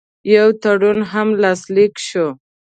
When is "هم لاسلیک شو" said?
1.11-2.27